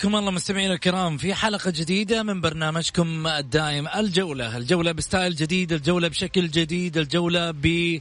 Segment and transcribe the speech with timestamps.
[0.00, 1.16] حياكم الله مستمعينا الكرام.
[1.16, 7.50] في حلقة جديدة من برنامجكم الدائم الجولة، الجولة ب style جديد، الجولة بشكل جديد، الجولة
[7.50, 7.98] ب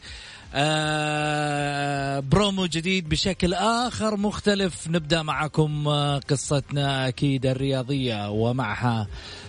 [2.21, 4.87] برومو جديد بشكل آخر مختلف.
[4.87, 9.07] نبدأ معكم آه، قصتنا أكيد الرياضية ومعها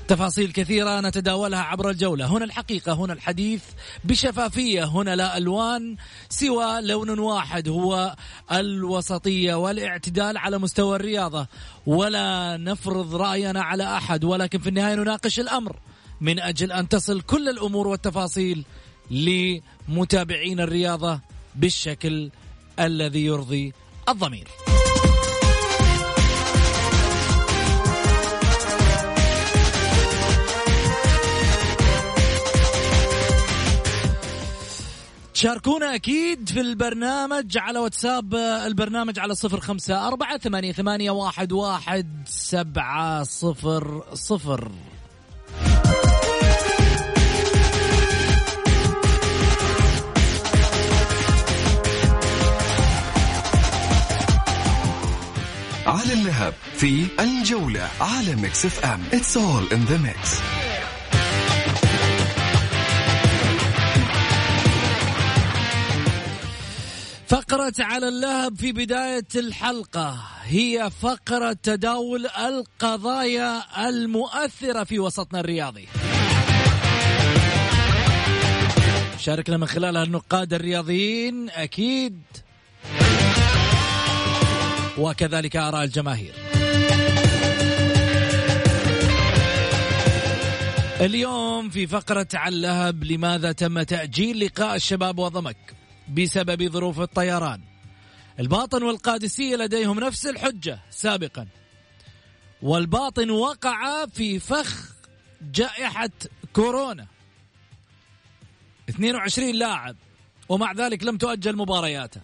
[0.08, 2.26] تفاصيل كثيرة نتداولها عبر الجولة.
[2.26, 3.62] هنا الحقيقة هنا الحديث
[4.04, 5.96] بشفافية هنا لا ألوان
[6.28, 8.16] سوى لون واحد هو
[8.52, 11.46] الوسطية والاعتدال على مستوى الرياضة.
[11.86, 15.76] ولا نفرض رأينا على أحد ولكن في النهاية نناقش الأمر
[16.20, 18.64] من أجل أن تصل كل الأمور والتفاصيل
[19.10, 21.20] لمتابعين الرياضة
[21.54, 22.30] بالشكل
[22.78, 23.72] الذي يرضي
[24.08, 24.48] الضمير.
[35.34, 42.22] شاركونا أكيد في البرنامج على واتساب البرنامج على صفر خمسة أربعة ثمانية, ثمانية واحد, واحد
[42.26, 44.70] سبعة صفر صفر.
[55.90, 57.88] على الذهب في الجولة.
[58.00, 60.40] على Mix FM It's all in the mix.
[67.26, 75.88] فقرة على اللهب في بداية الحلقة هي فقرة تداول القضايا المؤثرة في وسطنا الرياضي.
[79.18, 81.50] شاركنا من خلالها النقاد الرياضيين.
[81.50, 82.22] أكيد
[85.00, 86.34] وكذلك آراء الجماهير.
[91.00, 95.56] اليوم في فقرة على اللهب لماذا تم تأجيل لقاء الشباب وضمك؟
[96.08, 97.60] بسبب ظروف الطيران
[98.40, 101.46] الباطن والقادسية لديهم نفس الحجة سابقا
[102.62, 104.92] والباطن وقع في فخ
[105.42, 106.10] جائحة
[106.52, 107.06] كورونا
[108.88, 109.96] 22 لاعب
[110.48, 112.20] ومع ذلك لم تؤجل مبارياته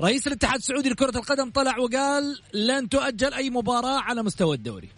[0.00, 4.88] رئيس الاتحاد السعودي لكرة القدم طلع وقال لن تؤجل أي مباراة على مستوى الدوري.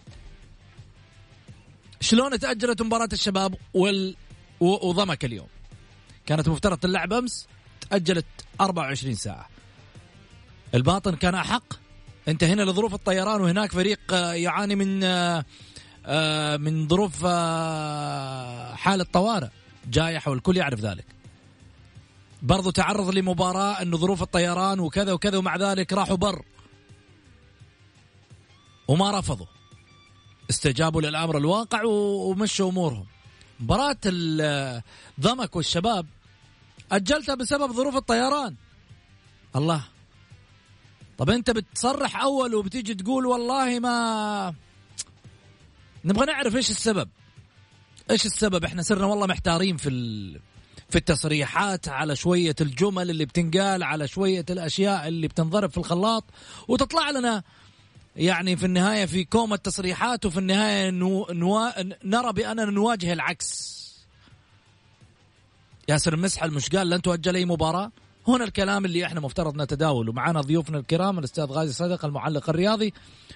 [2.01, 4.15] شلون تأجلت مباراة الشباب وال...
[4.59, 5.47] وضمك اليوم؟
[6.25, 7.47] كانت مفترض اللعب أمس
[7.89, 8.25] تأجلت
[8.61, 9.49] 24 ساعة.
[10.73, 11.73] الباطن كان أحق.
[12.27, 15.45] أنت هنا لظروف الطيران وهناك فريق آه، يعاني من آه،
[16.05, 17.25] آه، من ظروف
[18.75, 19.47] حالة طوارئ.
[19.89, 21.05] جائحة والكل يعرف ذلك.
[22.47, 26.45] برضو تعرض لمباراة أنه ظروف الطيران وكذا وكذا ومع ذلك راحوا بر.
[28.87, 29.45] وما رفضوا.
[30.49, 33.05] استجابوا للأمر الواقع ومشوا أمورهم.
[33.59, 36.05] مباراة الضمك والشباب
[36.91, 38.55] أجلتها بسبب ظروف الطيران.
[39.55, 39.83] الله.
[41.17, 44.53] طب أنت بتصرح أول وبتيجي تقول والله ما
[46.05, 47.09] نبغى نعرف إيش السبب.
[48.11, 50.39] إيش السبب؟ إحنا صرنا والله محتارين في ال...
[50.89, 56.23] في التصريحات على شوية الجمل اللي بتنقال على شوية الأشياء اللي بتنضرب في الخلاط.
[56.67, 57.43] وتطلع لنا
[58.15, 61.27] يعني في النهاية في كوم التصريحات وفي النهاية نو...
[61.31, 61.71] نو...
[62.03, 63.77] نرى بأننا نواجه العكس.
[65.89, 67.91] ياسر المسحل مش قال لن تؤجل اي مباراة؟
[68.27, 70.13] هنا الكلام اللي إحنا مفترض نتداوله.
[70.13, 72.93] معنا ضيوفنا الكرام الأستاذ غازي صدقة المعلق الرياضي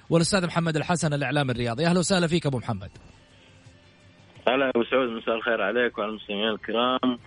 [0.10, 1.86] والأستاذ محمد الحسن الإعلامي الرياضي.
[1.86, 2.90] أهلا وسهلا فيك أبو محمد.
[4.48, 7.20] هلا ابو سعود مساء الخير عليك وعلى المستمعين الكرام.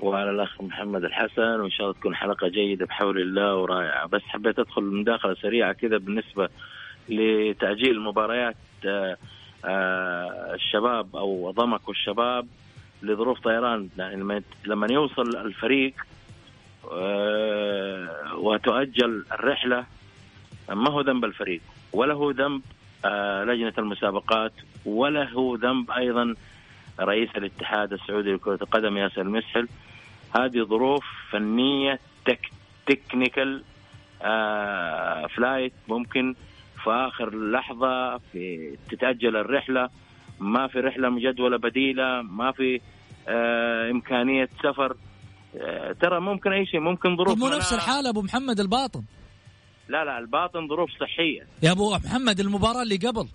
[0.00, 4.06] وعلى الأخ محمد الحسن وإن شاء الله تكون حلقة جيدة بحول الله ورائعة.
[4.06, 6.48] بس حبيت أدخل مداخلة سريعة كذا بالنسبة
[7.08, 8.56] لتأجيل مباريات
[8.86, 9.16] آه،
[9.64, 12.46] آه، الشباب أو ضمك والشباب
[13.02, 13.88] لظروف طيران.
[13.98, 15.94] يعني لما يوصل الفريق
[16.92, 19.84] آه، وتؤجل الرحلة
[20.68, 21.60] ما هو ذنب الفريق؟
[21.92, 22.62] ولا هو ذنب
[23.44, 24.52] لجنة المسابقات
[24.86, 26.34] ولا هو ذنب أيضا
[27.00, 29.68] رئيس الاتحاد السعودي لكرة القدم ياسر المسحل.
[30.36, 32.50] هذه ظروف فنية tech
[32.86, 33.64] technical
[34.22, 36.34] آه flight ممكن
[36.84, 39.88] في آخر لحظة في تتأجل الرحلة.
[40.40, 42.80] ما في رحلة مجدولة بديلة ما في
[43.28, 44.96] آه إمكانية سفر.
[45.60, 49.02] آه ترى ممكن أي شيء ممكن ظروف مو نفس الحالة أبو محمد الباطن.
[49.88, 51.46] لا لا الباطن ظروف صحية.
[51.62, 53.28] يا أبو محمد المباراة اللي قبل.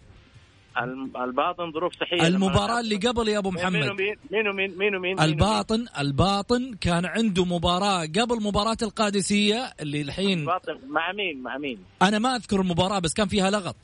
[0.77, 3.75] الباطن ظروف صحية المباراة اللي قبل يا أبو محمد.
[3.79, 10.01] مين ومين مين ومين مين ومين الباطن الباطن كان عنده مباراة قبل مباراة القادسية اللي
[10.01, 13.75] الحين الباطن مع مين؟ مع مين؟ أنا ما أذكر المباراة بس كان فيها لغط.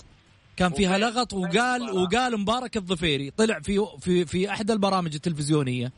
[0.58, 5.92] كان فيها لغط وقال وقال مبارك الظفيري طلع في في في احدى البرامج التلفزيونية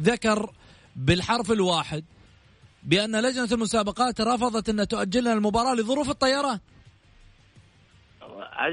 [0.00, 0.50] ذكر
[0.96, 2.04] بالحرف الواحد
[2.82, 6.58] بأن لجنة المسابقات رفضت أن تؤجل لنا المباراة لظروف الطيران.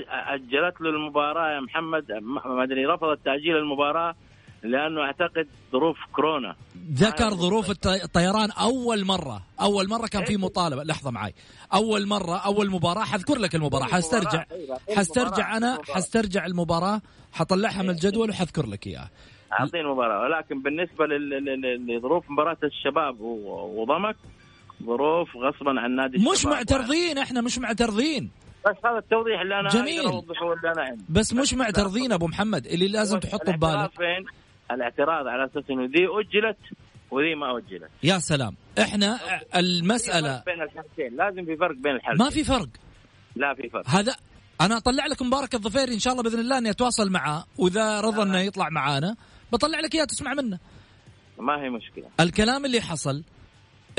[0.09, 2.11] أجلت له المباراة يا محمد.
[2.21, 4.15] ما أدري رفضت تأجيل المباراة
[4.63, 6.55] لأنه أعتقد ظروف كورونا.
[6.93, 9.41] ذكر ظروف الطيران أول مرة.
[9.61, 10.37] أول مرة كان في إيه.
[10.37, 10.83] مطالبة.
[10.83, 11.33] لحظة معي.
[11.73, 13.03] أول مرة أول مباراة.
[13.03, 13.85] حذكر لك المباراة.
[13.85, 14.43] حسترجع.
[14.95, 17.01] حسترجع أنا حسترجع المباراة.
[17.33, 19.09] حطلعها من الجدول وحذكر لك إياها.
[19.59, 21.05] أعطيني المباراه ولكن بالنسبة
[21.87, 24.15] لظروف مباراة الشباب وضمك
[24.83, 27.17] ظروف غصبا عن نادي مش معترضين.
[27.17, 28.31] إحنا مش معترضين.
[28.65, 29.99] بس هذا التوضيح اللي أنا جميل.
[29.99, 31.03] اللي أنا عندي.
[31.09, 33.91] بس مش معترضين أبو محمد اللي لازم تحطه ببالك
[34.71, 36.57] الاعتراض على أساس إنه ذي أجلت
[37.11, 37.89] وذي ما أجلت.
[38.03, 38.55] يا سلام.
[38.79, 39.19] إحنا
[39.55, 41.15] المساله بين الحالتين.
[41.17, 42.25] لازم في فرق بين الحالتين.
[42.25, 42.69] ما في فرق.
[43.35, 43.89] لا في فرق.
[43.89, 44.15] هذا
[44.61, 48.21] أنا أطلع لك مبارك الظفيري إن شاء الله بإذن الله إني أتواصل معاه وإذا رضى
[48.21, 49.15] إنه يطلع معانا
[49.51, 50.59] بطلع لك إياه تسمع منه.
[51.39, 52.05] ما هي مشكلة.
[52.19, 53.23] الكلام اللي حصل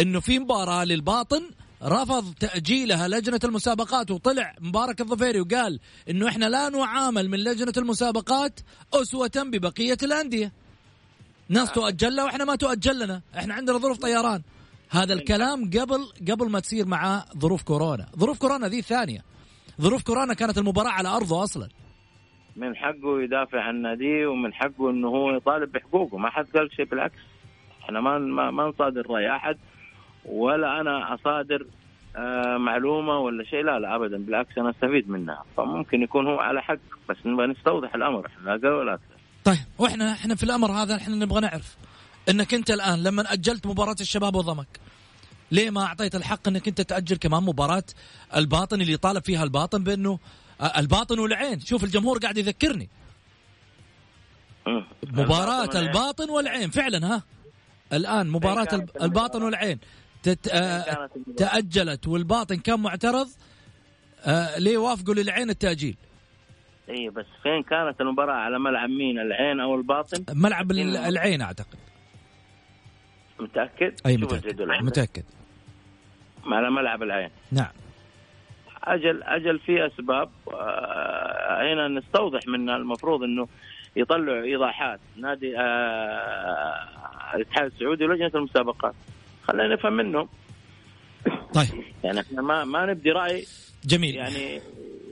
[0.00, 1.50] إنه في مباراة للباطن
[1.82, 5.81] رفض تأجيلها لجنة المسابقات وطلع مبارك الظفيري وقال
[6.11, 8.61] إنه إحنا لا نعامل من لجنة المسابقات
[8.94, 10.52] أسوة ببقية الأندية.
[11.49, 14.43] ناس تؤجل لها وإحنا ما تؤجل لنا إحنا عندنا ظروف طيران.
[14.90, 18.06] هذا الكلام قبل قبل ما تصير معاه ظروف كورونا.
[18.19, 19.20] ظروف كورونا ذي ثانية.
[19.81, 21.69] ظروف كورونا كانت المباراة على أرضه أصلا.
[22.56, 26.19] من حقه يدافع عن ناديه ومن حقه إنه هو يطالب بحقوقه.
[26.19, 27.19] ما حد قال شيء بالعكس.
[27.82, 28.19] إحنا ما
[28.50, 29.58] ما نصادر رأي أحد.
[30.28, 31.67] ولا أنا أصادر
[32.17, 33.62] آه معلومة ولا شيء.
[33.62, 34.19] لا لا ابدا.
[34.19, 35.44] بالعكس أنا أستفيد منها.
[35.56, 36.78] فممكن يكون هو على حق
[37.08, 38.26] بس نبغى نستوضح الأمر.
[38.26, 39.17] إحنا لا أقل ولا أكثر.
[39.44, 41.76] طيب وإحنا إحنا في الأمر هذا إحنا نبغى نعرف
[42.28, 44.81] إنك أنت الآن لما أجلت مباراة الشباب وضمك
[45.52, 47.84] ليه ما أعطيت الحق إنك أنت تأجل كمان مباراة
[48.37, 50.19] الباطن اللي طالب فيها الباطن بأنه
[50.61, 52.88] آه، الباطن والعين؟ شوف الجمهور قاعد يذكرني.
[55.02, 56.70] مباراة الباطن والعين.
[56.70, 57.23] فعلا ها؟
[57.93, 59.78] الآن مباراة الباطن والعين.
[60.26, 60.49] تت...
[60.49, 63.28] آه تأجلت والباطن كان معترض
[64.25, 65.96] آه ليه وافقوا للعين التأجيل؟
[66.88, 71.78] اي بس فين كانت المباراة؟ على ملعب مين؟ العين أو الباطن؟ ملعب العين أعتقد.
[73.40, 74.62] متأكد؟ أي متأكد.
[74.62, 75.23] متأكد.
[76.46, 77.31] على ملعب العين.
[77.52, 77.73] نعم.
[78.84, 83.49] أجل أجل في أسباب آه هنا نستوضح منها؟ المفروض إنه
[83.96, 85.00] يطلعوا إيضاحات.
[85.17, 86.87] نادي آه
[87.34, 88.94] الاتحاد السعودي ولجنة المسابقات.
[89.48, 90.28] خلينا نفهم منهم.
[91.54, 91.84] طيب.
[92.04, 93.46] يعني إحنا ما ما نبدي رأي.
[93.84, 94.14] جميل.
[94.14, 94.60] يعني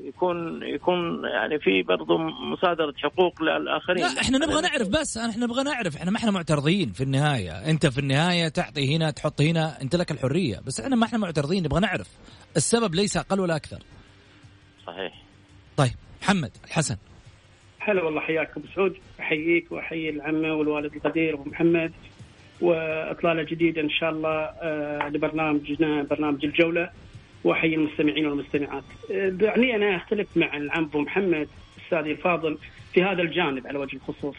[0.05, 2.19] يكون يكون يعني في برضه
[2.53, 4.03] مصادره حقوق للآخرين.
[4.03, 5.97] لا إحنا نبغى نعرف بس إحنا نبغى نعرف.
[5.97, 7.71] إحنا ما إحنا معترضين في النهاية.
[7.71, 10.61] أنت في النهاية تعطي هنا تحط هنا أنت لك الحرية.
[10.67, 12.09] بس إحنا ما إحنا معترضين نبغى نعرف.
[12.57, 13.83] السبب ليس أقل ولا أكثر.
[14.87, 15.23] صحيح.
[15.77, 15.93] طيب.
[16.23, 16.97] محمد الحسن.
[17.79, 21.93] هلا والله حياك ابو سعود أحييك وأحيي العمة والوالد القدير أبو محمد.
[22.61, 26.91] واطلاله جديده إن شاء الله آه، لبرنامجنا برنامج الجولة
[27.45, 28.85] وأحيي المستمعين والمستمعات.
[29.13, 31.49] آه، دعني أنا أختلف مع العم أبو محمد
[31.85, 32.59] أستاذي الفاضل
[32.93, 34.37] في هذا الجانب على وجه الخصوص.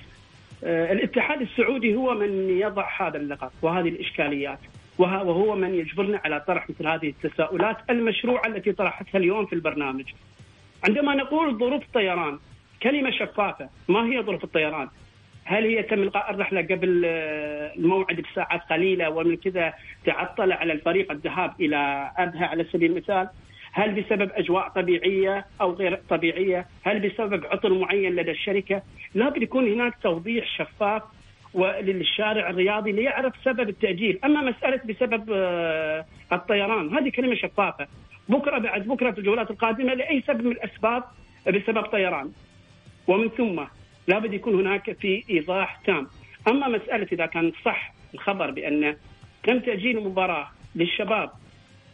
[0.64, 4.60] آه، الاتحاد السعودي هو من يضع هذا اللغط وهذه الإشكاليات
[4.98, 10.06] وهو من يجبرنا على طرح مثل هذه التساؤلات المشروعة التي طرحتها اليوم في البرنامج.
[10.88, 12.40] عندما نقول ظروف الطيران
[12.84, 14.88] كلمة شفافة، ما هي ظروف الطيران؟
[15.46, 19.74] هل هي تم القاء الرحله قبل آه، الموعد بساعات قليلة ومن كذا
[20.06, 23.30] تعطل على الفريق الذهاب إلى أبها على سبيل المثال؟
[23.72, 28.82] هل بسبب أجواء طبيعية أو غير طبيعية؟ هل بسبب عطل معين لدى الشركة؟
[29.16, 31.04] لابد يكون هناك توضيح شفاف
[31.82, 37.88] للشارع الرياضي ليعرف سبب التأجيل، أما مسألة بسبب آه، الطيران هذه كلمة شفافة.
[38.30, 41.04] بكرة بعد بكرة في الجولات القادمة لأي سبب من الأسباب
[41.48, 42.32] بسبب طيران.
[43.08, 43.64] ومن ثم
[44.08, 46.08] لابد يكون هناك في إيضاح تام.
[46.48, 48.96] أما مسألة إذا كان صح الخبر بأن
[49.44, 51.30] تم تأجيل مباراة للشباب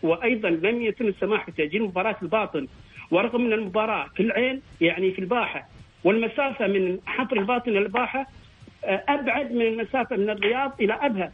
[0.03, 2.67] وأيضا لم يتم السماح بتأجيل مباراة الباطن
[3.11, 5.67] ورغم أن المباراة في العين يعني في الباحة
[6.03, 8.27] والمسافة من حفر الباطن للباحه
[8.85, 11.31] آه، أبعد من المسافة من الرياض إلى أبها.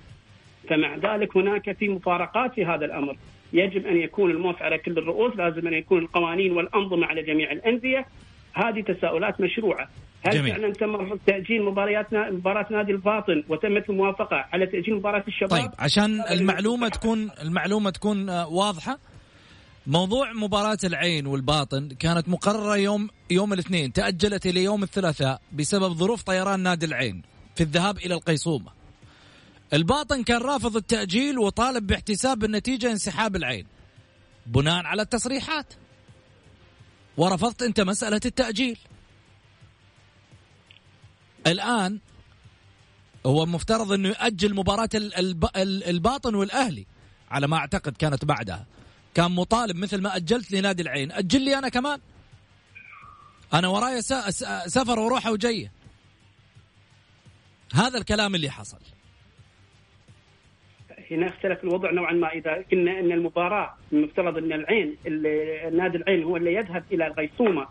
[0.70, 3.16] فمع ذلك هناك في مفارقات في هذا الأمر.
[3.54, 8.06] يجب أن يكون الموت على كل الرؤوس لازم أن يكون القوانين والأنظمة على جميع الأندية.
[8.54, 9.88] هذه تساؤلات مشروعة.
[10.28, 10.52] هل جميل.
[10.52, 16.22] فعلا تم تأجيل مباريات مباراة نادي الباطن وتمت الموافقة على تأجيل مباراة الشباب طيب عشان
[16.22, 19.00] المعلومة تكون المعلومة تكون آه، واضحة
[19.88, 26.24] موضوع مباراة العين والباطن كانت مقررة يوم يوم الاثنين تأجلت إلى يوم الثلاثاء بسبب ظروف
[26.24, 27.22] طيران نادي العين
[27.56, 28.72] في الذهاب إلى القيصومة.
[29.74, 33.66] الباطن كان رافض التأجيل وطالب باحتساب النتيجة انسحاب العين
[34.46, 35.74] بناء على التصريحات.
[37.18, 38.78] ورفضت أنت مسألة التأجيل.
[41.48, 42.00] الآن
[43.26, 44.90] هو مفترض إنه يؤجل مباراة
[45.88, 46.86] الباطن والأهلي
[47.32, 48.66] على ما أعتقد كانت بعدها.
[49.14, 51.12] كان مطالب مثل ما أجلت لنادي العين.
[51.12, 52.00] أجل لي أنا كمان.
[53.54, 54.02] أنا وراي
[54.68, 55.72] سفر وروحة وجاية.
[57.74, 58.80] هذا الكلام اللي حصل.
[61.12, 62.28] هنا اختلف الوضع نوعا ما.
[62.28, 64.98] إذا قلنا إن المباراة المفترض إن العين
[65.78, 67.68] نادي العين هو اللي يذهب إلى الغيصومه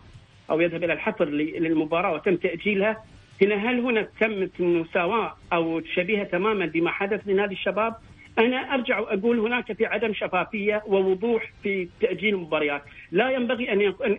[0.51, 3.05] أو يذهب إلى الحفر للمباراة وتم تأجيلها
[3.43, 7.95] هنا هل هنا تمت المساواة أو شبيهة تماما بما حدث لنادي الشباب؟
[8.39, 13.73] أنا أرجع وأقول هناك في عدم شفافية ووضوح في تأجيل المباريات، لا ينبغي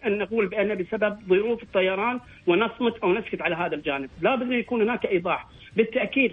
[0.06, 4.82] أن نقول بأن بسبب ظروف الطيران ونصمت أو نسكت على هذا الجانب، لابد أن يكون
[4.82, 6.32] هناك إيضاح، بالتأكيد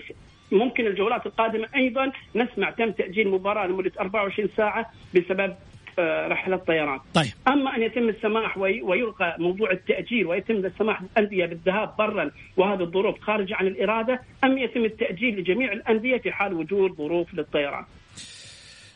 [0.53, 5.55] ممكن الجولات القادمة أيضا نسمع تم تأجيل مباراة لمدة 24 ساعة بسبب
[5.99, 7.01] آه، رحلة طيران.
[7.15, 7.33] طيب.
[7.49, 13.55] أما أن يتم السماح ويلقى موضوع التأجيل ويتم السماح للانديه بالذهاب برا وهذه الظروف خارجه
[13.57, 17.85] عن الإرادة أم يتم التأجيل لجميع الأندية في حال وجود ظروف للطيران.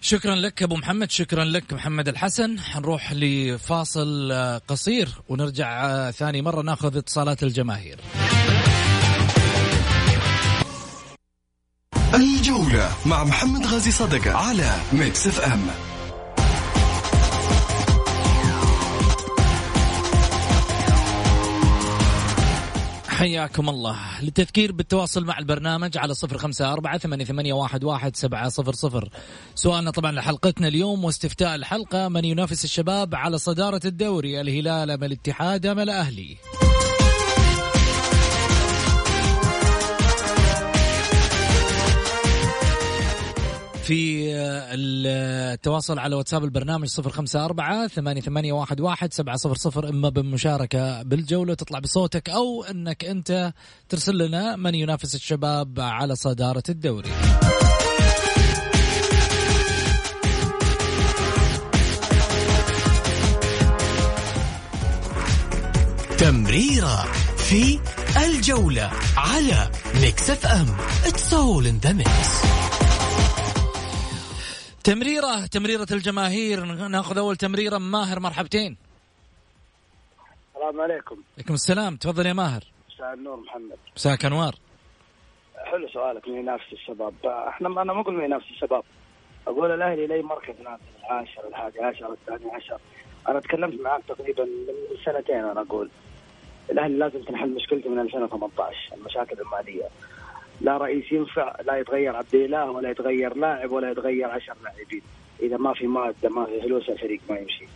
[0.01, 6.43] شكرا لك أبو محمد شكرا لك محمد الحسن حنروح لفاصل آه، قصير ونرجع آه، ثاني
[6.43, 7.97] مرة ناخذ اتصالات الجماهير.
[12.15, 15.88] الجولة مع محمد غازي صدقة على Mix FM
[23.19, 24.23] حياكم الله.
[24.23, 29.09] للتذكير بالتواصل مع البرنامج على صفر خمسة أربعة ثمانية, واحد سبعة صفر صفر.
[29.55, 32.09] سؤالنا طبعا لحلقتنا اليوم واستفتاء الحلقة.
[32.09, 36.37] من ينافس الشباب على صدارة الدوري؟ الهلال أم الاتحاد أم الأهلي؟
[45.59, 50.09] التواصل على واتساب البرنامج صفر خمسة أربعة ثمانية, ثمانية واحد, واحد سبعة صفر صفر إما
[50.09, 53.53] بالمشاركة بالجولة تطلع بصوتك أو أنك أنت
[53.89, 57.11] ترسل لنا من ينافس الشباب على صدارة الدوري.
[66.19, 67.79] تمريرة في
[68.27, 69.71] الجولة على
[70.01, 70.67] Mix FM.
[71.05, 72.49] It's all in the mix
[74.89, 76.65] تمريرة تمريرة الجماهير.
[76.65, 77.79] ناخذ أول تمريرة.
[77.79, 78.77] ماهر مرحبتين.
[80.55, 81.17] السلام عليكم.
[81.37, 81.97] عليكم السلام.
[81.97, 82.65] تفضل يا ماهر.
[82.95, 83.77] مساء النور محمد.
[83.97, 84.55] مساك أنوار.
[85.57, 86.29] حلو سؤالك.
[86.29, 87.15] من ينافس الشباب.
[87.25, 88.83] إحنا أنا ما أقول من ينافس الشباب.
[89.47, 92.79] أقول الأهلي لي مركز؟ نادي العاشر الحادي عشر الثاني عشر.
[93.29, 95.91] أنا تكلمت معك تقريبا من سنتين أنا أقول.
[96.71, 99.89] الأهلي لازم تنحل مشكلته من 2018 المشاكل المالية.
[100.61, 105.03] لا رئيس ينفع لا يتغير عبد الاله ولا يتغير لاعب ولا يتغير عشر لاعبين.
[105.43, 107.67] إذا ما في مادة ما في فلوس الفريق ما يمشي.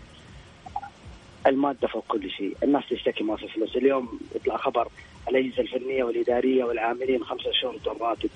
[1.47, 2.57] المادة فوق كل شيء.
[2.63, 3.77] الناس تشتكي ما في فلوس.
[3.77, 4.89] اليوم يطلع خبر
[5.29, 8.31] الأجهزة الفنية والإدارية والعاملين خمسة شهور بدون راتب.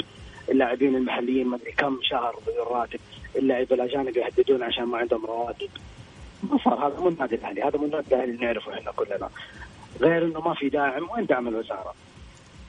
[0.51, 3.01] اللاعبين المحليين ما أدري كم شهر بدون راتب.
[3.37, 5.69] اللاعب الأجانب يهددون عشان ما عندهم رواتب.
[6.51, 6.87] ما صار.
[6.87, 7.63] هذا مو النادي الأهلي.
[7.63, 9.31] هذا مو النادي الأهلي اللي نعرفه إحنا كلنا.
[10.01, 11.11] غير إنه ما في داعم.
[11.11, 11.95] وين دعم الوزارة؟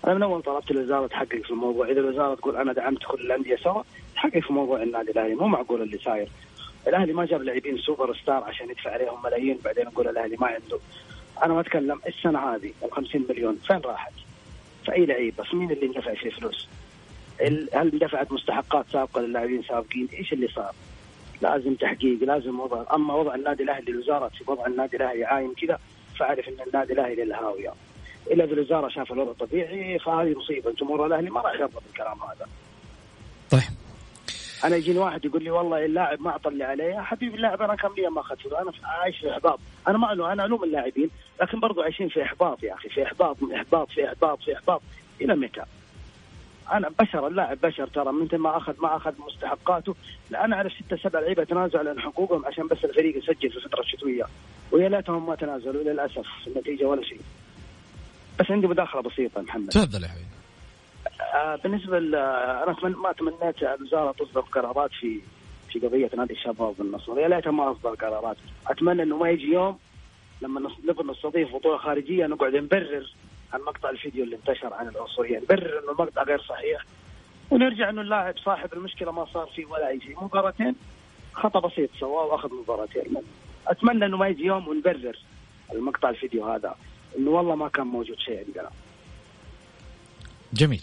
[0.06, 3.56] أنا من أول طلبت الوزاره تحقق في الموضوع إذا الوزاره تقول أنا دعمت كل الأندية
[3.56, 3.84] سوا
[4.16, 6.30] تحقق في موضوع النادي الأهلي مو معقول اللي صاير
[6.88, 10.80] الأهلي ما جاب لاعبين سوبر ستار عشان يدفع عليهم ملايين بعدين نقول الأهلي ما عنده
[11.44, 14.14] أنا ما أتكلم السنة هذه ال 50 مليون فين راحت؟
[14.86, 16.68] في أي لعيب بس مين اللي اندفع فيه فلوس؟
[17.42, 20.72] هل اندفعت مستحقات سابقة للاعبين سابقين؟ إيش اللي صار؟
[21.42, 25.80] لازم تحقيق لازم وضع أما وضع النادي الأهلي الوزاره في وضع النادي الأهلي عايم كذا
[26.20, 27.74] فاعرف إن النادي الأهلي للهاوية
[28.32, 30.70] إلا اذا الوزارة شاف الوضع طبيعي فهذه مصيبة.
[30.70, 32.48] الجمهور الأهلي ما راح يرضى بالكلام هذا.
[33.52, 33.62] طيب.
[34.64, 37.94] أنا يجيني واحد يقول لي والله اللاعب ما اعطى اللي عليه حبيبي اللاعب أنا كم
[37.98, 39.60] لي ما أخذت؟ أنا عايش في إحباط.
[39.88, 41.10] أنا ما أنا ألوم اللاعبين
[41.42, 42.90] لكن برضو عايشين في إحباط يا أخي.
[42.90, 44.82] في إحباط من إحباط في إحباط في إحباط.
[45.22, 45.64] إلى متى؟
[46.72, 48.12] أنا بشر اللاعب بشر ترى.
[48.12, 49.96] من ما اخذ ما أخذ مستحقاته.
[50.30, 53.82] لا أنا اعرف ستة سبع لعيبة تنازلوا عن حقوقهم عشان بس الفريق يسجل في الفترة
[53.82, 54.24] الشتويه
[54.72, 57.22] ويا ليتهم ما تنازلوا للأسف النتيجة ولا شيء.
[58.40, 59.70] بس عندي مداخلة بسيطة محمد.
[59.70, 60.28] تفضل يا حبيبي.
[61.34, 65.22] آه بالنسبة أنا ما تمنيت الوزاره تصدر قرارات في
[65.72, 68.38] في قضية نادي الشباب والنصر يا ليتها ما أصدر قرارات.
[68.68, 69.80] أتمنى إنه ما يجي يوم
[70.42, 73.14] لما نبغى نستضيف بطولة خارجية نقعد نبرر
[73.54, 75.40] عن مقطع الفيديو اللي انتشر عن العنصرية.
[75.40, 76.86] نبرر إنه المقطع غير صحيح.
[77.52, 80.24] ونرجع إنه اللاعب صاحب المشكلة ما صار فيه ولا أي شيء.
[80.24, 80.76] مباراتين
[81.34, 83.16] خطأ بسيط سواه وأخذ مباراتين.
[83.68, 85.20] أتمنى إنه ما يجي يوم ونبرر
[85.74, 86.76] المقطع الفيديو هذا.
[87.18, 88.70] انه والله ما كان موجود شيء عندنا
[90.54, 90.82] جميل.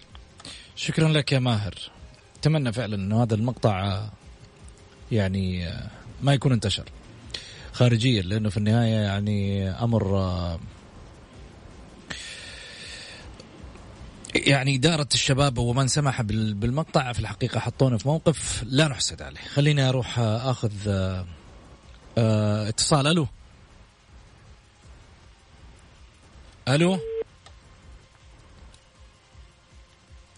[0.77, 1.75] شكرا لك يا ماهر.
[2.41, 4.03] أتمنى فعلا إنه هذا المقطع
[5.13, 5.73] يعني
[6.23, 6.85] ما يكون انتشر.
[7.73, 10.59] خارجيا لأنه في النهاية يعني أمر
[14.35, 19.41] يعني إدارة الشباب ومن سمح بالمقطع في الحقيقة حطونا في موقف لا نحسد عليه.
[19.41, 20.73] خليني أروح أخذ
[22.19, 23.07] اتصال.
[23.07, 23.27] ألو؟
[26.69, 26.99] ألو؟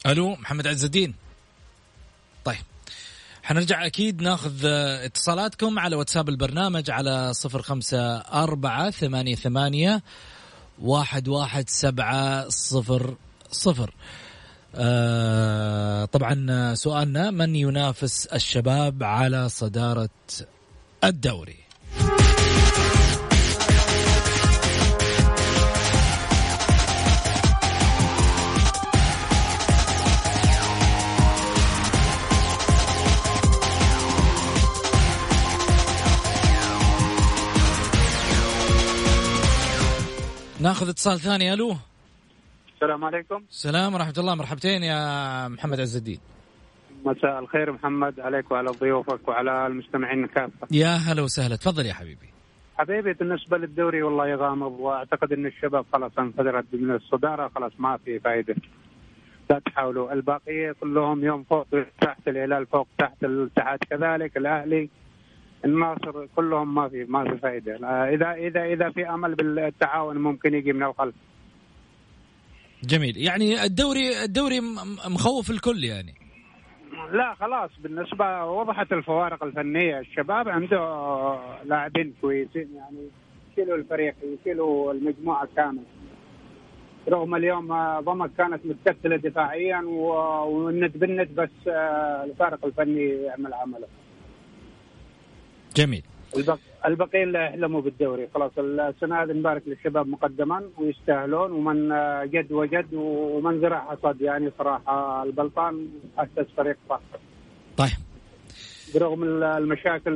[0.06, 1.14] ألو محمد عز الدين.
[2.44, 2.64] طيب
[3.42, 10.02] حنرجع أكيد ناخذ اتصالاتكم على واتساب البرنامج على صفر خمسة أربعة ثمانية ثمانية
[10.78, 13.16] واحد واحد سبعة صفر
[13.50, 13.94] صفر.
[14.74, 20.08] آه طبعا سؤالنا من ينافس الشباب على صدارة
[21.04, 21.65] الدوري؟
[40.60, 41.52] ناخذ اتصال ثاني.
[41.52, 41.76] ألو.
[42.74, 43.42] السلام عليكم.
[43.50, 44.34] السلام ورحمة الله.
[44.34, 46.20] مرحبتين يا محمد عز الدين.
[47.04, 48.20] مساء الخير محمد.
[48.20, 51.56] عليك وعلى ضيوفك وعلى المستمعين كافه يا هلا وسهلا.
[51.56, 52.28] تفضل يا حبيبي.
[52.78, 57.50] حبيبي بالنسبة للدوري والله يغامض وأعتقد إن الشباب خلاص انفجرت من الصدارة.
[57.54, 58.54] خلاص ما في فائده
[59.50, 60.12] لا تحاولوا.
[60.12, 61.66] الباقية كلهم يوم فوق
[62.00, 63.78] تحت الهلال فوق تحت الاتحاد.
[63.90, 64.90] كذلك الأهلي
[65.64, 67.74] الناصر كلهم ما في ما في فائده
[68.14, 71.14] اذا اذا إذا في أمل بالتعاون ممكن يجي من الخلف.
[72.82, 73.16] جميل.
[73.16, 74.60] يعني الدوري الدوري
[75.10, 76.14] مخوف الكل يعني.
[77.12, 77.70] لا خلاص.
[77.82, 79.98] بالنسبة وضحت الفوارق الفنية.
[79.98, 80.78] الشباب عنده
[81.64, 83.08] لاعبين كويسين يعني.
[83.52, 85.82] يشيلوا الفريق يشيلوا المجموعة كامل
[87.08, 87.68] رغم اليوم
[88.00, 93.86] ضمك كانت متكتلة دفاعيا والند بالند بس آه، الفارق الفني يعمل عمله.
[95.76, 96.02] جميل.
[96.86, 98.28] البقية اللي يحلموا بالدوري.
[98.34, 101.88] خلاص السنة هذه نبارك للشباب مقدما ويستاهلون ومن
[102.30, 107.00] جد وجد ومن زرع حصد يعني صراحة البلطان أسس فريق صح
[107.76, 107.90] طيب.
[108.94, 110.12] برغم المشاكل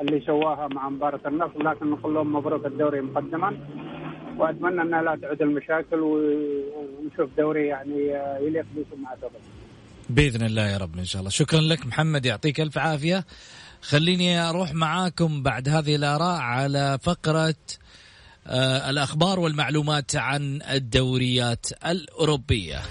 [0.00, 3.56] اللي سواها مع مباراة النصر لكن نقول لهم مبروك الدوري مقدما.
[4.38, 7.98] وأتمنى أنها لا تعود المشاكل ونشوف دوري يعني
[8.40, 9.18] يليق بسمعة
[10.10, 11.30] بإذن الله يا رب إن شاء الله.
[11.30, 13.24] شكرا لك محمد يعطيك ألف عافية.
[13.88, 17.54] خليني أروح معاكم بعد هذه الآراء على فقرة
[18.46, 22.82] آه الأخبار والمعلومات عن الدوريات الأوروبية.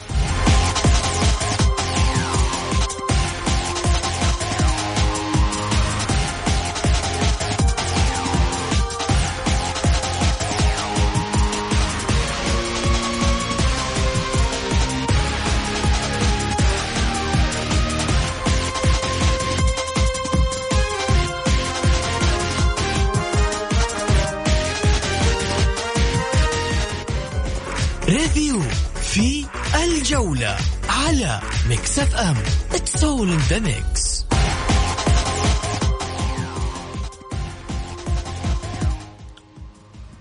[29.83, 30.57] الجولة
[30.89, 32.35] على Mix FM.
[32.73, 34.25] It's all in the mix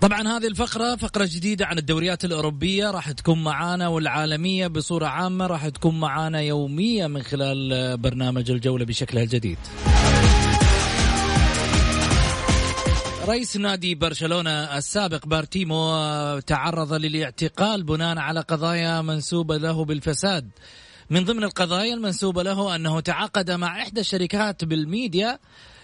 [0.01, 2.91] طبعا هذه الفقرة فقرة جديدة عن الدوريات الأوروبية.
[2.91, 9.23] راح تكون معانا والعالمية بصورة عامة راح تكون معانا يوميا من خلال برنامج الجولة بشكلها
[9.23, 9.57] الجديد.
[13.27, 20.49] رئيس نادي برشلونة السابق بارتوميو تعرض للاعتقال بناء على قضايا منسوبة له بالفساد.
[21.09, 25.39] من ضمن القضايا المنسوبة له أنه تعاقد مع إحدى الشركات بالميديا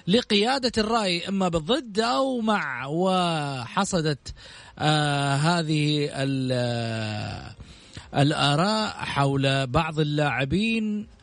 [0.07, 4.33] لقيادة الرأي إما بالضد أو مع وحصدت
[4.79, 6.09] آه هذه
[8.15, 11.18] الآراء حول بعض اللاعبين آه،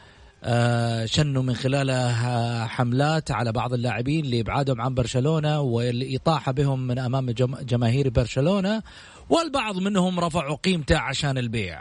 [1.05, 7.31] شنوا من خلالها حملات على بعض اللاعبين لابعادهم عن برشلونة والاطاحه بهم من أمام
[7.63, 8.83] جماهير برشلونة
[9.31, 11.81] والبعض منهم رفعوا قيمته عشان البيع.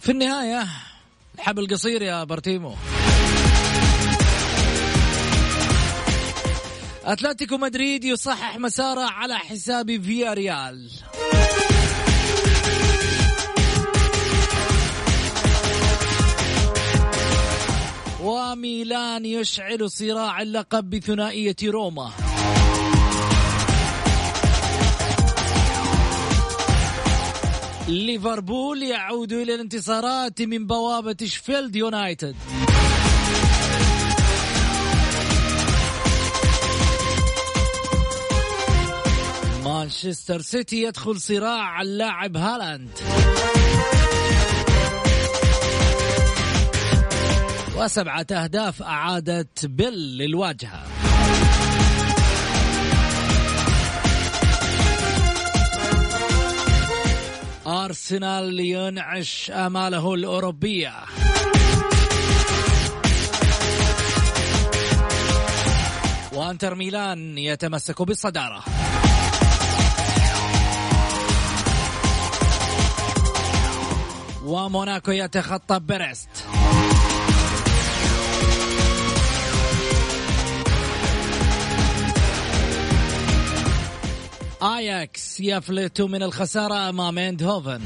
[0.00, 0.66] في النهاية
[1.34, 2.74] الحبل قصير يا برتيمو.
[7.04, 10.90] أتلتيكو مدريد يصحح مساره على حساب فيا ريال.
[18.24, 22.10] وميلان يشعل صراع اللقب بثنائية روما.
[27.88, 32.36] ليفربول يعود إلى الانتصارات من بوابة شفيلد يونايتد.
[39.64, 42.90] مانشستر سيتي يدخل صراع اللاعب هالاند.
[47.76, 50.82] وسبعة أهداف أعادت بيل للواجهة.
[57.66, 60.92] أرسنال ينعش آماله الأوروبية.
[66.32, 68.64] وإنتر ميلان يتمسك بالصدارة.
[74.44, 76.63] وموناكو يتخطى بريست.
[84.64, 87.80] اياكس يفلت من الخسارة أمام اندهوفن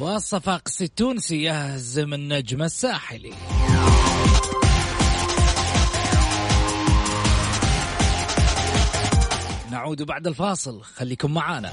[0.00, 3.32] والصفاقس التونسي يهزم النجم الساحلي
[9.70, 10.82] نعود بعد الفاصل.
[10.82, 11.72] خليكم معانا.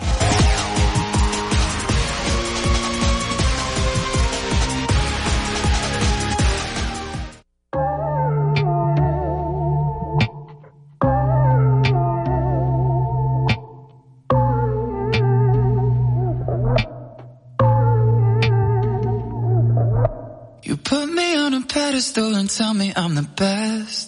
[22.00, 24.08] Pedestal and tell me I'm the best.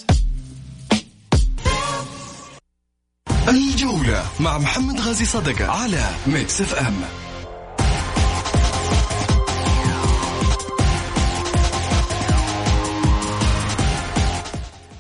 [3.50, 6.94] الجولة مع محمد غازي صدقة على Mix FM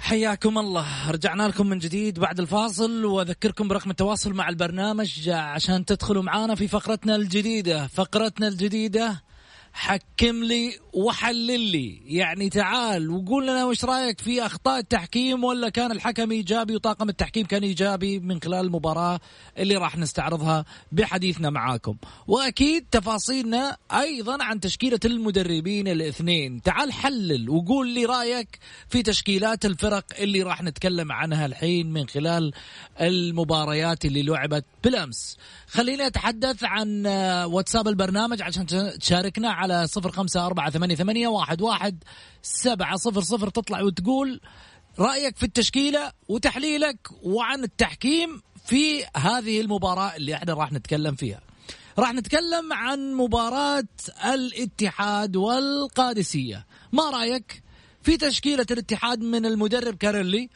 [0.01, 1.11] حياكم الله.
[1.11, 6.67] رجعنا لكم من جديد بعد الفاصل واذكركم برقم التواصل مع البرنامج عشان تدخلوا معنا في
[6.67, 7.87] فقرتنا الجديدة.
[7.87, 9.21] فقرتنا الجديدة
[9.73, 12.01] حكم لي وحلل لي.
[12.05, 17.45] يعني تعال وقول لنا وش رأيك في أخطاء التحكيم ولا كان الحكم إيجابي وطاقم التحكيم
[17.45, 19.19] كان إيجابي من خلال المباراة
[19.57, 21.95] اللي راح نستعرضها بحديثنا معاكم.
[22.27, 26.61] وأكيد تفاصيلنا أيضا عن تشكيلة المدربين الاثنين.
[26.61, 32.53] تعال حلل وقول لي رأيك في تشكيلات الفرق اللي راح نتكلم عنها الحين من خلال
[33.01, 35.37] المباريات اللي لعبت بالأمس.
[35.67, 37.05] خليني أتحدث عن
[37.45, 38.65] واتساب البرنامج عشان
[38.99, 42.03] تشاركنا على صفر خمسة أربعة ثمانية, ثمانية واحد, واحد
[42.41, 43.49] سبعة صفر صفر.
[43.49, 44.41] تطلع وتقول
[44.99, 51.41] رأيك في التشكيلة وتحليلك وعن التحكيم في هذه المباراة اللي إحنا راح نتكلم فيها.
[51.99, 53.87] راح نتكلم عن مباراة
[54.25, 56.65] الاتحاد والقادسية.
[56.91, 57.63] ما رأيك
[58.03, 60.49] في تشكيلة الاتحاد من المدرب كاريلي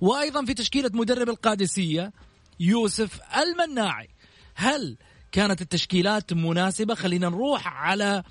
[0.00, 2.12] وأيضا في تشكيلة مدرب القادسية
[2.60, 4.08] يوسف المناعي؟
[4.54, 4.96] هل
[5.32, 6.94] كانت التشكيلات مناسبة.
[6.94, 8.22] خلينا نروح على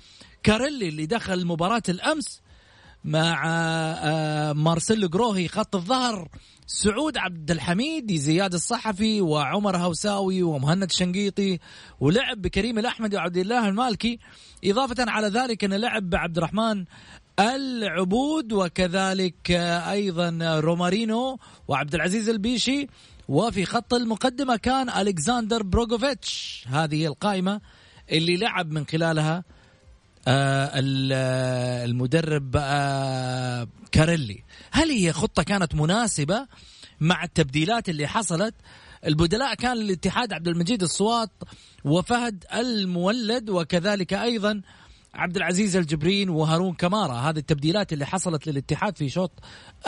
[0.42, 2.40] كاريلي اللي دخل مباراة الأمس
[3.04, 3.42] مع
[4.52, 5.48] مارسيلو جروهي.
[5.48, 6.28] خط الظهر
[6.66, 11.58] سعود عبد الحميد زياد الصحفي وعمر هوساوي ومهند شنقيطي
[12.00, 14.18] ولعب بكريم الأحمدي وعبد الله المالكي.
[14.64, 16.84] إضافة على ذلك أن لعب بعبد الرحمن
[17.40, 19.50] العبود وكذلك
[19.90, 22.86] أيضا رومارينو وعبد العزيز البيشي.
[23.30, 26.64] وفي خط المقدمة كان ألكسندر بريجوفيتش.
[26.68, 27.60] هذه القائمة
[28.12, 29.44] اللي لعب من خلالها
[30.28, 30.70] آه
[31.84, 34.44] المدرب آه كاريلي.
[34.70, 36.46] هل هي خطة كانت مناسبة
[37.00, 38.54] مع التبديلات اللي حصلت؟
[39.06, 41.30] البدلاء كان الاتحاد عبد المجيد الصواط
[41.84, 44.62] وفهد المولد وكذلك أيضا
[45.14, 47.12] عبد العزيز الجبرين وهارون كمارا.
[47.14, 49.30] هذه التبديلات اللي حصلت للاتحاد في شوط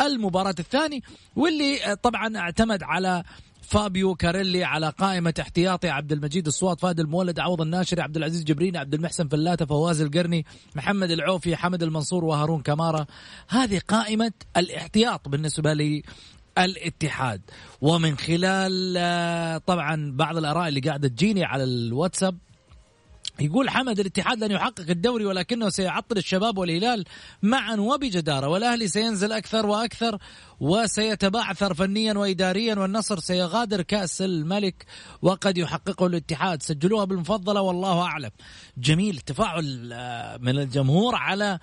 [0.01, 1.03] المباراة الثاني
[1.37, 3.23] واللي طبعا اعتمد على
[3.63, 8.77] فابيو كاريلي على قائمة احتياطي عبد المجيد الصواط فهد المولد عوض الناشري عبد العزيز الجبرين
[8.77, 13.07] عبد المحسن فلاتة فواز القرني محمد العوفي حمد المنصور وهارون كمارا.
[13.49, 17.41] هذه قائمة الاحتياط بالنسبة للاتحاد
[17.81, 22.39] ومن خلال طبعا بعض الآراء اللي قاعدة تجيني على الواتساب
[23.41, 27.05] يقول حمد الاتحاد لن يحقق الدوري ولكنه سيعطل الشباب والهلال
[27.43, 30.19] معا وبجدارة والأهلي سينزل أكثر وأكثر
[30.61, 34.87] وسيتبعثر فنيا وإداريا والنصر سيغادر كأس الملك
[35.23, 36.63] وقد يحققه الاتحاد.
[36.63, 38.31] سجلوها بالمفضلة والله أعلم.
[38.79, 39.19] جميل.
[39.19, 39.65] تفاعل
[40.41, 41.59] من الجمهور على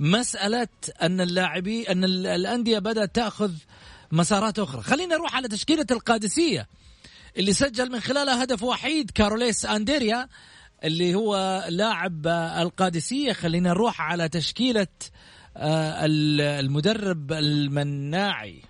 [0.00, 0.68] مسألة
[1.02, 3.52] أن اللاعبين أن الأندية بدأت تأخذ
[4.12, 4.82] مسارات أخرى.
[4.82, 6.68] خلينا نروح على تشكيلة القادسية
[7.36, 10.28] اللي سجل من خلالها هدف وحيد كاروليس أنديريا
[10.84, 13.32] اللي هو لاعب القادسية.
[13.32, 14.86] خلينا نروح على تشكيلة
[15.56, 18.62] المدرب المناعي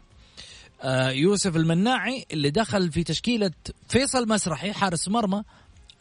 [1.10, 3.50] يوسف المناعي اللي دخل في تشكيلة
[3.88, 5.42] فيصل مسرحي حارس مرمى.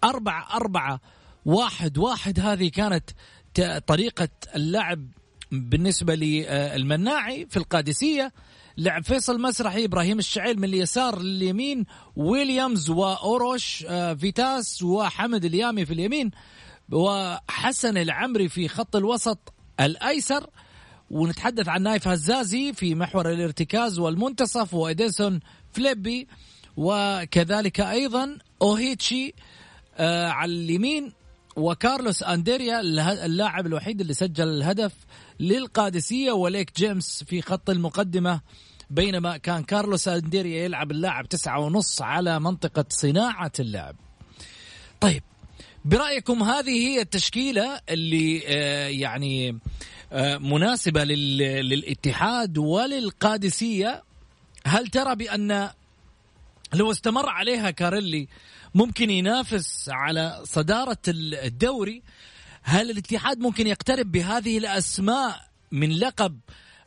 [0.03, 0.99] أربعة أربعة
[1.45, 2.39] واحد واحد.
[2.39, 3.09] هذه كانت
[3.87, 5.07] طريقة اللعب
[5.51, 8.31] بالنسبة للمناعي في القادسية.
[8.77, 13.85] لعب فيصل مسرحي إبراهيم الشعيل من اليسار لليمين ويليامز وأوروش
[14.19, 16.31] فيتاس وحمد اليامي في اليمين
[16.91, 20.49] وحسن العمري في خط الوسط الأيسر.
[21.11, 25.39] ونتحدث عن نايف هزازي في محور الارتكاز والمنتصف وإديسون
[25.71, 26.27] فليبي
[26.77, 29.33] وكذلك أيضا أوهيتشي
[29.99, 31.13] على اليمين.
[31.55, 34.93] وكارلوس انديريا اله- اللاعب الوحيد اللي سجل الهدف
[35.39, 38.41] للقادسية وليك جيمس في خط المقدمة
[38.89, 43.95] بينما كان كارلوس انديريا يلعب اللاعب تسعة ونص على منطقة صناعة اللعب.
[45.01, 45.23] طيب
[45.85, 49.59] برأيكم هذه هي التشكيلة اللي آه، يعني
[50.11, 51.37] آه، مناسبة لل-
[51.69, 54.03] للاتحاد وللقادسية
[54.65, 55.69] هل ترى بأن
[56.73, 58.27] لو استمر عليها كاريلي
[58.75, 62.03] ممكن ينافس على صدارة الدوري.
[62.63, 66.39] هل الاتحاد ممكن يقترب بهذه الأسماء من لقب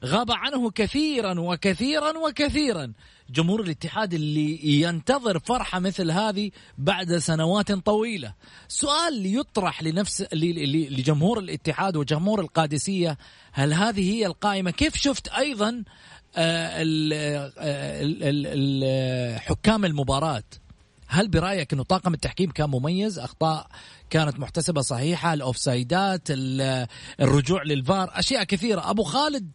[0.05, 2.92] غاب عنه كثيرا وكثيرا وكثيرا؟
[3.31, 8.35] جمهور الاتحاد اللي ينتظر فرحة مثل هذه بعد سنوات طويلة.
[8.68, 13.18] سؤال يطرح لنفس لجمهور الاتحاد وجمهور القادسية
[13.53, 15.85] هل هذه هي القائمة؟ كيف شفت أيضا
[16.37, 16.85] آه،
[17.59, 20.42] آه، حكام المباراة؟
[21.14, 23.66] هل برأيك أنه طاقم التحكيم كان مميز؟ أخطاء
[24.11, 26.87] كانت محتسبة صحيحة الأوفسايدات ال-
[27.20, 28.90] الرجوع للفار أشياء كثيرة.
[28.90, 29.50] أبو خالد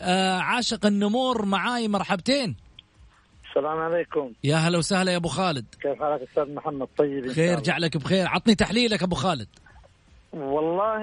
[0.00, 2.56] آه، عاشق النمور معاي مرحبتين.
[3.48, 4.32] السلام عليكم.
[4.44, 5.64] يا هلا وسهلا يا أبو خالد.
[5.82, 7.60] كيف حالك أستاذ محمد؟ طيب خير.
[7.60, 8.26] جعلك بخير.
[8.28, 9.48] عطني تحليلك أبو خالد.
[10.32, 10.96] والله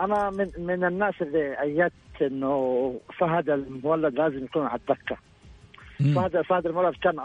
[0.00, 5.16] أنا من من الناس اللي أيدت إنه فهد المولد لازم يكون على الدكة.
[6.14, 7.20] فهد فهد المولد كان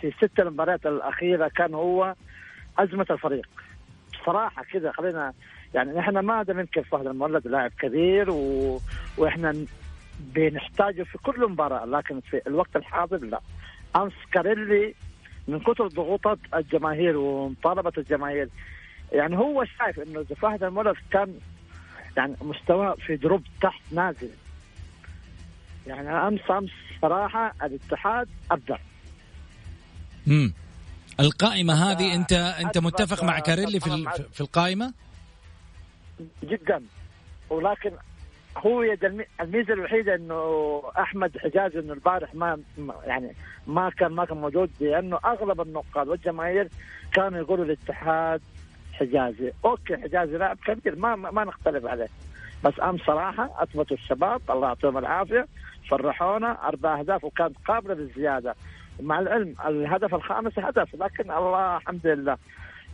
[0.00, 2.14] في ست المباريات الأخيرة كان هو
[2.78, 3.48] أزمة الفريق.
[4.26, 5.32] صراحة كذا خلينا
[5.74, 8.80] يعني نحن ما ننكر فهد المولد لاعب كبير و...
[9.18, 9.54] وإحنا
[10.18, 13.40] بنحتاجه في كل مباراة لكن في الوقت الحاضر لا.
[13.96, 14.94] أمس كاريلي
[15.48, 18.48] من كثر ضغوطات الجماهير ومطالبة الجماهير
[19.12, 21.34] يعني هو شايف إنه إذا فهد المولد كان
[22.16, 24.30] يعني مستواه في دروب تحت نازل.
[25.86, 26.70] يعني امس أمس
[27.02, 28.76] صراحة الاتحاد أبدع.
[30.26, 30.52] مم.
[31.20, 34.92] القائمة هذه انت أنت أثبت- متفق مع كاريلي في في القائمة؟
[36.42, 36.82] جدا.
[37.50, 37.90] ولكن
[38.56, 38.82] هو
[39.40, 42.58] الميزة الوحيدة إنه أحمد حجاز إنه البارح ما
[43.06, 43.32] يعني
[43.66, 46.68] ما كان ما كان موجود لأنه أغلب النقاد والجماهير
[47.12, 48.40] كانوا يقولوا الاتحاد
[48.92, 52.08] حجازي، أوكي حجازي لاعب كبير ما ما, ما نختلف عليه.
[52.64, 55.46] بس امس صراحة أثبتوا الشباب الله يعطيهم العافية
[55.90, 58.54] فرحونا أربع أهداف وكانت قابله للزيادة.
[59.00, 62.36] مع العلم الهدف الخامس هدف لكن الله الحمد لله.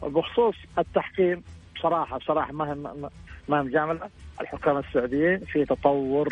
[0.02, 1.42] بخصوص التحكيم
[1.76, 3.10] بصراحه بصراحه ما هم
[3.48, 4.10] ما هم جامله
[4.40, 6.28] الحكام السعوديين في تطور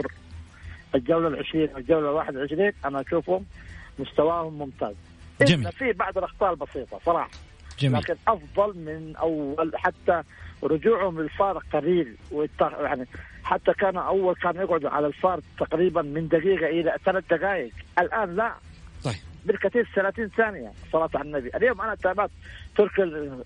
[0.95, 3.45] الجولة العشرين والجولة الواحد وعشرين أنا أشوفهم
[3.99, 4.95] مستواهم ممتاز.
[5.43, 5.73] جميل.
[5.73, 7.31] في بعض الأخطاء البسيطة صراحة.
[7.79, 7.99] جميل.
[7.99, 10.23] لكن أفضل من أول حتى
[10.63, 12.17] رجوعهم للفار قليل
[12.81, 13.07] يعني
[13.45, 17.73] حتى كان أول كانوا يقعدوا على الفار تقريبا من دقيقة إلى ثلاث دقائق.
[17.99, 18.53] الآن لا.
[19.45, 21.51] بالكثير 30 ثانية صلاة على النبي.
[21.57, 22.31] اليوم أنا تابعت
[22.77, 23.45] تركي ال-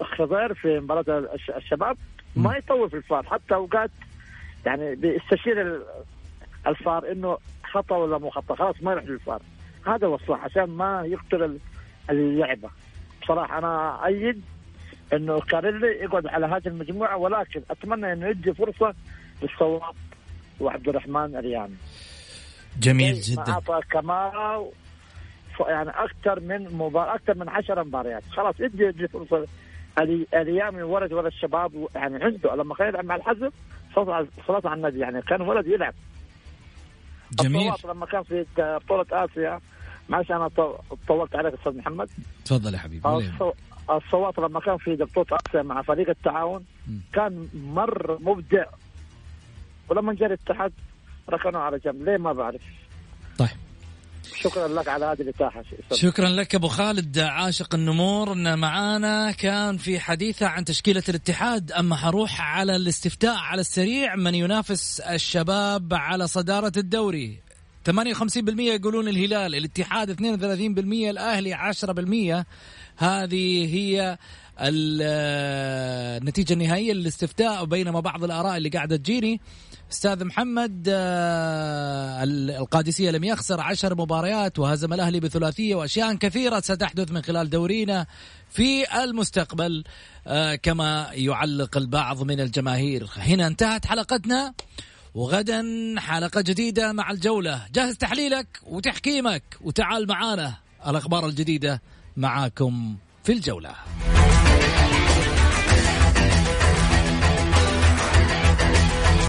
[0.00, 1.96] الخضير في مباراة الش- الشباب.
[2.36, 3.22] ما يطول في الفار.
[3.26, 3.90] حتى أوقات
[4.66, 5.82] يعني بيستشير ال-
[6.66, 7.38] الفار إنه
[7.72, 8.54] خطأ ولا مو خطأ.
[8.54, 9.42] خلاص ما يروح للفار.
[9.86, 11.58] هذا هو الصح عشان ما يقتل ال-
[12.10, 12.70] اللعبة.
[13.22, 14.42] بصراحة أنا أؤيد
[15.12, 18.94] إنه كاريلي يقعد على هذه المجموعة ولكن أتمنى إنه يدي فرصة
[19.42, 19.94] للصواب
[20.60, 21.74] وعبد الرحمن الرياني
[22.80, 23.52] جميل جدا.
[23.52, 24.64] أعطى كمارا
[25.60, 28.22] يعني أكثر من مباراة أكثر من 10 مباريات.
[28.30, 29.46] خلاص ادي فرصة
[29.98, 33.52] الي- اليامي ولد ولد الشباب يعني عنده لما كان يلعب مع الحزب
[33.94, 34.26] صلاة
[34.60, 34.98] على- النبي.
[34.98, 35.94] يعني كان ولد يلعب.
[37.32, 37.72] جميل.
[37.84, 39.60] لما كان في بطولة آسيا
[40.08, 42.08] معلش أنا طو- طولت عليك أستاذ محمد.
[42.44, 43.34] تفضل يا حبيبي ولا يهمك.
[43.42, 46.64] الصو- الصوات لما كان في بطولة آسيا مع فريق التعاون.
[47.12, 48.64] كان مر مبدع.
[49.88, 50.72] ولما جاء الاتحاد
[51.30, 52.02] ركنوا على جنب.
[52.02, 52.62] ليه ما بعرف؟
[53.38, 53.48] طيب.
[54.44, 55.64] شكرا لك على هذه الإتاحة.
[55.92, 57.18] شكرا لك أبو خالد.
[57.18, 58.32] عاشق النمور.
[58.32, 61.72] إن معانا كان في حديثة عن تشكيلة الاتحاد.
[61.72, 67.38] أما حروح على الاستفتاء على السريع من ينافس الشباب على صدارة الدوري.
[67.90, 72.44] 58% يقولون الهلال الاتحاد 32% الأهلي 10%
[72.96, 74.18] هذه هي
[74.60, 75.02] ال-
[76.22, 79.40] النتيجه النهائية للاستفتاء بينما بعض الآراء اللي قاعدة تجيني.
[79.92, 87.22] أستاذ محمد آه، القادسية لم يخسر عشر مباريات وهزم الأهلي بثلاثية وأشياء كثيرة ستحدث من
[87.22, 88.06] خلال دورينا
[88.50, 89.84] في المستقبل
[90.26, 93.08] آه، كما يعلق البعض من الجماهير.
[93.16, 94.54] هنا انتهت حلقتنا
[95.14, 95.64] وغدا
[95.98, 97.66] حلقة جديدة مع الجولة.
[97.74, 100.54] جهز تحليلك وتحكيمك وتعال معانا
[100.86, 101.82] الأخبار الجديدة
[102.16, 103.74] معاكم في الجولة.